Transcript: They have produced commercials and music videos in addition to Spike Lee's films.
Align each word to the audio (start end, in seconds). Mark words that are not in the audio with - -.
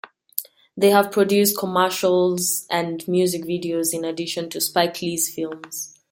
They 0.75 0.89
have 0.89 1.11
produced 1.11 1.59
commercials 1.59 2.65
and 2.71 3.07
music 3.07 3.43
videos 3.43 3.93
in 3.93 4.03
addition 4.03 4.49
to 4.49 4.59
Spike 4.59 4.99
Lee's 5.03 5.31
films. 5.31 5.93